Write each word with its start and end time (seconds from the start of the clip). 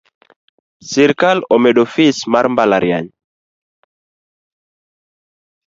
Sirkal 0.91 1.39
omedo 1.57 1.83
fees 1.93 2.17
mar 2.33 2.45
mbalariany. 2.53 3.07